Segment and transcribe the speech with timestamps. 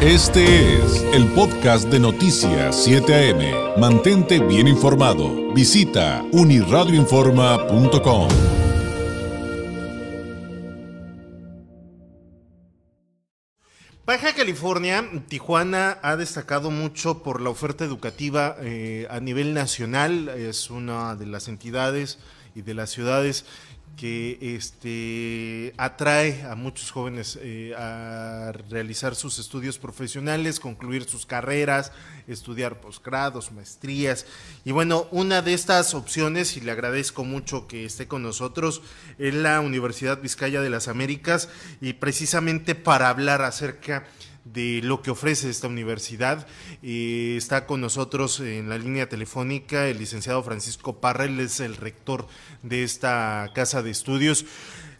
[0.00, 3.80] Este es el podcast de Noticias 7 AM.
[3.80, 5.52] Mantente bien informado.
[5.52, 8.28] Visita uniradioinforma.com.
[14.06, 20.28] Baja California, Tijuana ha destacado mucho por la oferta educativa eh, a nivel nacional.
[20.28, 22.20] Es una de las entidades
[22.54, 23.46] y de las ciudades
[23.98, 31.90] que este, atrae a muchos jóvenes eh, a realizar sus estudios profesionales, concluir sus carreras,
[32.28, 34.24] estudiar posgrados, maestrías.
[34.64, 38.82] Y bueno, una de estas opciones, y le agradezco mucho que esté con nosotros,
[39.18, 41.48] es la Universidad Vizcaya de las Américas,
[41.80, 44.06] y precisamente para hablar acerca
[44.52, 46.46] de lo que ofrece esta universidad.
[46.82, 51.76] Eh, está con nosotros en la línea telefónica el licenciado Francisco Parra, él es el
[51.76, 52.26] rector
[52.62, 54.44] de esta casa de estudios.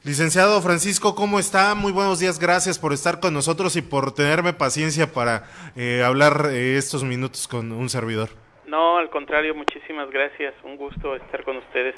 [0.05, 1.75] Licenciado Francisco, ¿cómo está?
[1.75, 5.45] Muy buenos días, gracias por estar con nosotros y por tenerme paciencia para
[5.77, 8.31] eh, hablar eh, estos minutos con un servidor.
[8.67, 11.97] No, al contrario, muchísimas gracias, un gusto estar con ustedes.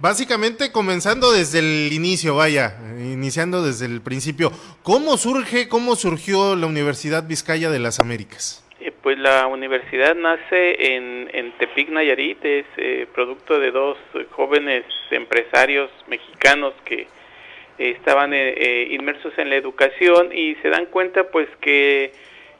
[0.00, 4.50] Básicamente comenzando desde el inicio, vaya, iniciando desde el principio,
[4.82, 8.64] ¿cómo surge, cómo surgió la Universidad Vizcaya de las Américas?
[8.80, 13.98] Eh, pues la universidad nace en, Tepic, Nayarit, es eh, producto de dos
[14.30, 21.48] jóvenes empresarios mexicanos que eh, estaban inmersos en la educación y se dan cuenta pues
[21.60, 22.12] que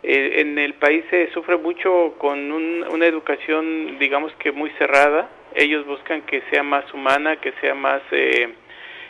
[0.02, 6.22] en el país se sufre mucho con una educación digamos que muy cerrada, ellos buscan
[6.22, 8.54] que sea más humana, que sea más eh,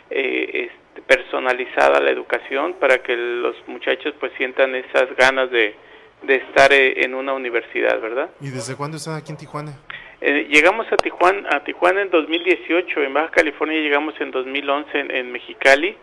[0.09, 5.75] eh, este, personalizada la educación para que los muchachos pues sientan esas ganas de,
[6.23, 8.29] de estar eh, en una universidad, ¿verdad?
[8.39, 9.73] ¿Y desde cuándo están aquí en Tijuana?
[10.21, 15.97] llegamos a Tijuana, a Tijuana en 2018, en Baja California llegamos en 2011 en, Mexicali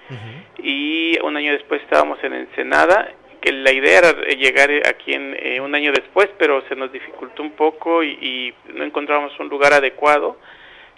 [0.61, 5.61] y un año después estábamos en Ensenada que la idea era llegar aquí en eh,
[5.61, 10.36] un año después, pero se nos dificultó un poco y, no encontramos un lugar adecuado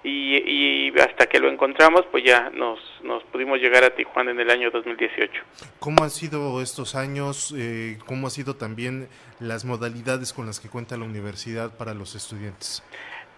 [0.02, 4.50] y, hasta que lo encontramos, pues ya nos, nos pudimos llegar a Tijuana en el
[4.50, 5.42] año 2018.
[5.78, 7.54] ¿Cómo han sido estos años?
[7.56, 9.08] Eh, ¿Cómo han sido también
[9.40, 12.82] las modalidades con las que cuenta la universidad para los estudiantes?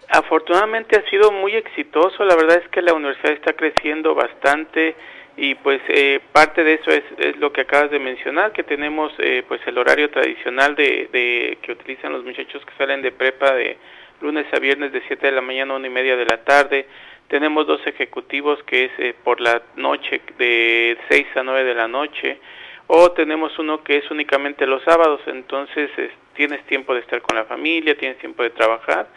[0.09, 4.95] Afortunadamente ha sido muy exitoso, la verdad es que la universidad está creciendo bastante,
[5.35, 9.11] y pues eh, parte de eso es, es, lo que acabas de mencionar que tenemos
[9.17, 13.53] eh, pues el horario tradicional de, de, que utilizan los muchachos que salen de prepa
[13.53, 13.77] de
[14.21, 16.85] lunes a viernes de 7 de la mañana a una y media de la tarde.
[17.29, 21.87] Tenemos dos ejecutivos que es eh, por la noche de 6 a 9 de la
[21.87, 22.39] noche.
[22.85, 25.21] O tenemos uno que es únicamente los sábados.
[25.25, 25.89] Entonces
[26.35, 29.07] tienes tiempo de estar con la familia tienes tiempo de trabajar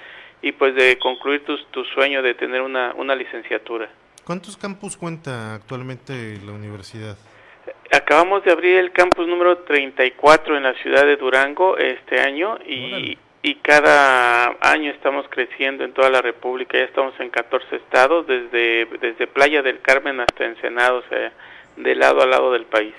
[0.40, 3.90] y pues de concluir tu, tu sueño de tener una, una licenciatura
[4.26, 7.16] ¿Cuántos campus cuenta actualmente la universidad?
[7.92, 13.16] Acabamos de abrir el campus número 34 en la ciudad de Durango este año y,
[13.42, 16.76] y cada año estamos creciendo en toda la República.
[16.76, 21.32] Ya estamos en 14 estados, desde, desde Playa del Carmen hasta Ensenado, o sea,
[21.76, 22.94] de lado a lado del país.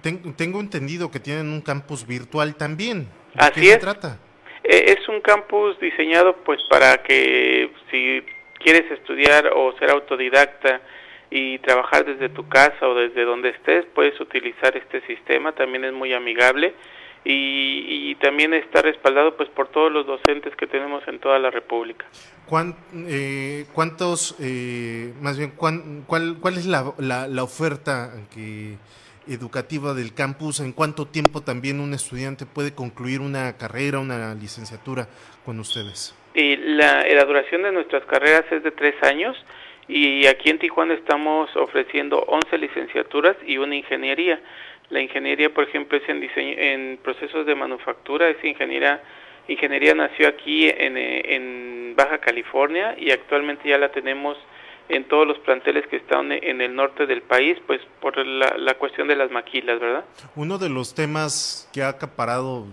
[0.00, 3.08] Tengo entendido que tienen un campus virtual también.
[3.34, 4.18] ¿De Así qué se trata?
[4.64, 8.24] E, es un campus diseñado pues para que si
[8.62, 10.80] quieres estudiar o ser autodidacta
[11.30, 15.92] y trabajar desde tu casa o desde donde estés, puedes utilizar este sistema, también es
[15.92, 16.74] muy amigable
[17.24, 21.50] y, y también está respaldado pues por todos los docentes que tenemos en toda la
[21.50, 22.04] República.
[22.94, 28.76] Eh, ¿Cuántos, eh, más bien, cuál, cuál es la, la, la oferta que
[29.28, 35.08] educativa del campus, en cuánto tiempo también un estudiante puede concluir una carrera, una licenciatura
[35.44, 36.14] con ustedes.
[36.34, 39.36] Y la, la duración de nuestras carreras es de tres años
[39.88, 44.40] y aquí en Tijuana estamos ofreciendo 11 licenciaturas y una ingeniería.
[44.90, 49.02] La ingeniería, por ejemplo, es en, diseño, en procesos de manufactura, es ingeniería,
[49.48, 54.38] ingeniería nació aquí en, en Baja California y actualmente ya la tenemos
[54.88, 58.74] en todos los planteles que están en el norte del país, pues por la, la
[58.74, 60.04] cuestión de las maquilas, ¿verdad?
[60.36, 62.66] Uno de los temas que ha acaparado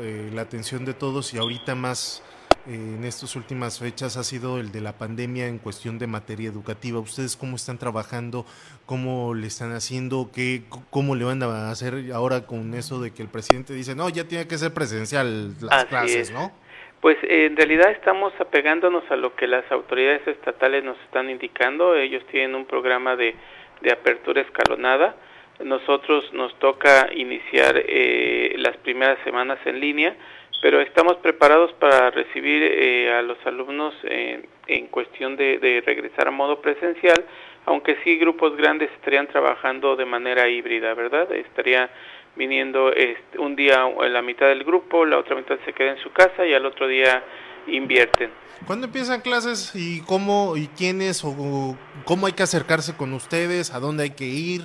[0.00, 2.22] eh, la atención de todos y ahorita más
[2.66, 6.48] eh, en estas últimas fechas ha sido el de la pandemia en cuestión de materia
[6.48, 7.00] educativa.
[7.00, 8.46] ¿Ustedes cómo están trabajando?
[8.86, 10.30] ¿Cómo le están haciendo?
[10.32, 14.08] ¿Qué, ¿Cómo le van a hacer ahora con eso de que el presidente dice, no,
[14.08, 16.52] ya tiene que ser presencial las clases, ¿no?
[17.02, 21.96] Pues en realidad estamos apegándonos a lo que las autoridades estatales nos están indicando.
[21.96, 23.34] Ellos tienen un programa de,
[23.80, 25.16] de apertura escalonada.
[25.64, 30.14] Nosotros nos toca iniciar eh, las primeras semanas en línea,
[30.62, 36.28] pero estamos preparados para recibir eh, a los alumnos en, en cuestión de, de regresar
[36.28, 37.24] a modo presencial,
[37.66, 41.32] aunque sí grupos grandes estarían trabajando de manera híbrida, ¿verdad?
[41.32, 41.90] Estaría
[42.36, 46.10] viniendo este, un día la mitad del grupo, la otra mitad se queda en su
[46.12, 47.22] casa y al otro día
[47.66, 48.30] invierten.
[48.66, 53.74] ¿Cuándo empiezan clases y cómo y quiénes o cómo hay que acercarse con ustedes?
[53.74, 54.62] ¿A dónde hay que ir?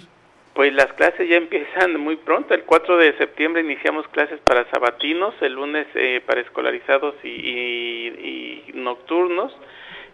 [0.54, 2.54] Pues las clases ya empiezan muy pronto.
[2.54, 9.56] El 4 de septiembre iniciamos clases para sabatinos, el lunes eh, para escolarizados y, nocturnos.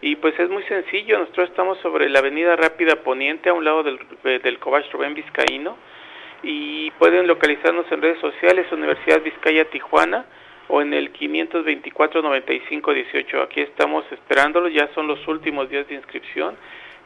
[0.02, 1.20] Y pues es muy sencillo.
[1.20, 5.14] Nosotros estamos sobre la Avenida Rápida Poniente, a un lado del, eh, del Cobach Rubén
[5.14, 5.78] Vizcaíno.
[6.44, 10.26] Y pueden localizarnos en redes sociales, Universidad Vizcaya Tijuana
[10.68, 13.44] o en el 524-9518.
[13.44, 16.58] Aquí estamos esperándolos, ya son los últimos días de inscripción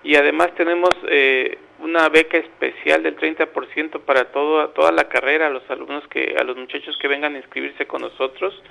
[0.04, 5.50] y además tenemos eh, una beca especial del 30% para todo, toda la carrera a
[5.50, 8.62] los alumnos que a los muchachos que vengan a inscribirse con nosotros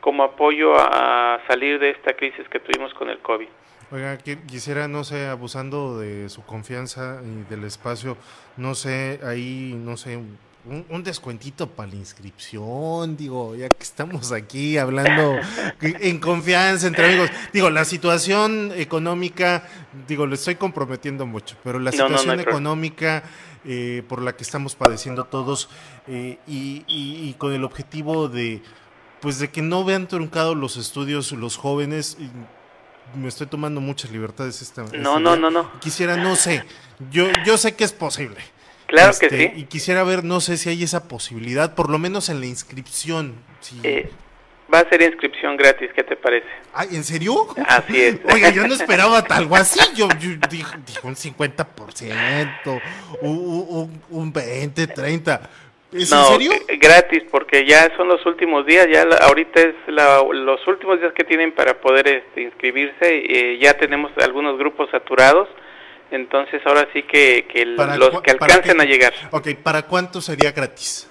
[0.00, 3.46] como apoyo a salir de esta crisis que tuvimos con el COVID.
[3.92, 8.16] Oiga, quisiera, no sé, abusando de su confianza y del espacio,
[8.56, 10.18] no sé, ahí, no sé,
[10.64, 15.36] un, descuentito para la inscripción, digo, ya que estamos aquí hablando
[15.82, 17.30] en confianza entre amigos.
[17.52, 19.68] Digo, la situación económica,
[20.08, 23.24] digo, le estoy comprometiendo mucho, pero la situación económica
[23.66, 25.68] eh, por la que estamos padeciendo todos
[26.06, 28.62] eh, y, con el objetivo de,
[29.20, 32.16] pues, de que no vean truncados los estudios los jóvenes.
[33.14, 35.70] Me estoy tomando muchas libertades esta No, no, no, no.
[35.80, 36.64] Quisiera, no sé,
[37.10, 38.38] yo, yo sé que es posible
[38.92, 39.52] Claro que este, sí.
[39.56, 43.36] Y quisiera ver, no sé si hay esa posibilidad, por lo menos en la inscripción.
[43.82, 44.10] Eh,
[44.72, 46.46] va a ser inscripción gratis, ¿qué te parece?
[46.74, 47.48] Ay, ¿en serio?
[47.66, 48.18] Así es.
[48.32, 49.80] Oiga, yo no esperaba algo así.
[49.94, 50.08] Yo,
[50.50, 50.66] dije,
[51.04, 52.82] un 50%,
[53.22, 55.50] un, un 20, 30.
[55.92, 56.52] ¿Es en serio?
[56.68, 61.24] Eh, gratis, porque ya son los últimos días, ya ahorita es los últimos días que
[61.24, 65.48] tienen para poder este, inscribirse, eh, ya tenemos algunos grupos saturados,
[66.10, 69.12] entonces ahora sí que, que los que alcancen a llegar.
[69.30, 71.08] Ok, ¿para cuánto sería gratis?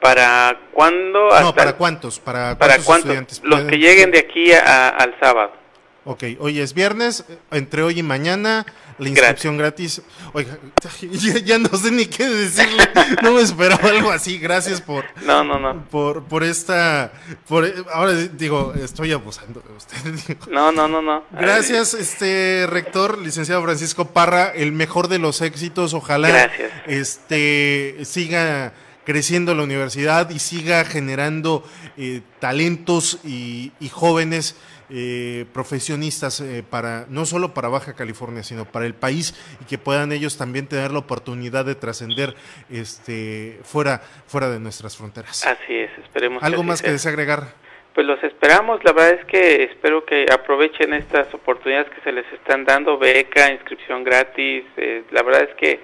[0.00, 1.28] ¿Para cuándo?
[1.40, 2.18] no, ¿para cuántos?
[2.18, 3.40] ¿Para cuántos, ¿para estudiantes?
[3.44, 5.59] Los que lleguen de aquí al sábado.
[6.04, 8.64] Ok, hoy es viernes, entre hoy y mañana
[9.00, 10.02] la inscripción gratis.
[10.32, 10.58] Oiga,
[11.44, 12.88] ya, no sé ni qué decirle.
[13.22, 14.38] No me esperaba algo así.
[14.38, 15.04] Gracias por.
[15.24, 15.84] No, no, no.
[15.90, 17.12] Por, por esta.
[17.48, 20.36] Por, ahora digo, estoy abusando de usted.
[20.50, 21.24] No, no, no, no.
[21.32, 24.48] Gracias, este rector, licenciado Francisco Parra.
[24.48, 25.94] El mejor de los éxitos.
[25.94, 26.50] Ojalá.
[26.86, 28.72] Este siga
[29.04, 31.64] creciendo la universidad y siga generando
[31.96, 34.56] eh, talentos y, y jóvenes
[34.92, 39.78] eh, profesionistas eh, para no solo para Baja California, sino para el país y que
[39.78, 42.34] puedan ellos también tener la oportunidad de trascender
[42.68, 45.46] este fuera fuera de nuestras fronteras.
[45.46, 46.42] Así es, esperemos.
[46.42, 47.54] ¿Algo más que desagregar?
[47.94, 52.26] Pues los esperamos, la verdad es que espero que aprovechen estas oportunidades que se les
[52.32, 55.78] están dando, beca, inscripción gratis, eh, la verdad es que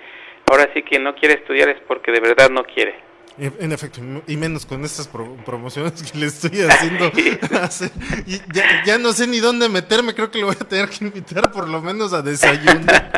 [0.51, 3.06] ahora sí que no quiere estudiar es porque de verdad no quiere.
[3.39, 7.11] En efecto, y menos con estas promociones que le estoy haciendo.
[8.27, 8.41] y
[8.87, 11.69] ya, no sé ni dónde meterme, creo que le voy a tener que invitar por
[11.69, 13.13] lo menos a desayunar.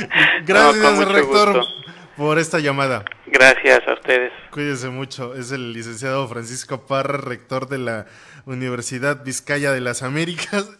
[0.46, 1.62] Gracias, rector,
[2.16, 3.04] por esta llamada.
[3.26, 4.32] Gracias a ustedes.
[4.50, 5.34] Cuídense mucho.
[5.34, 8.06] Es el licenciado Francisco Parra, rector de la
[8.46, 10.79] Universidad Vizcaya de las Américas.